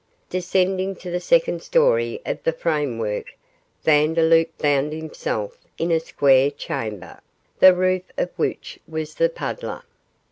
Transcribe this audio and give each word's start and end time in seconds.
Descending 0.31 0.95
to 0.95 1.11
the 1.11 1.19
second 1.19 1.61
story 1.61 2.21
of 2.25 2.41
the 2.41 2.53
framework, 2.53 3.27
Vandeloup 3.83 4.49
found 4.57 4.93
himself 4.93 5.59
in 5.77 5.91
a 5.91 5.99
square 5.99 6.49
chamber, 6.49 7.19
the 7.59 7.75
roof 7.75 8.05
of 8.17 8.31
which 8.35 8.79
was 8.87 9.13
the 9.13 9.29
puddler. 9.29 9.83